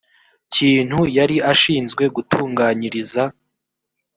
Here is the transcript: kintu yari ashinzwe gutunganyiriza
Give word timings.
kintu 0.53 0.99
yari 1.17 1.37
ashinzwe 1.51 2.03
gutunganyiriza 2.15 3.23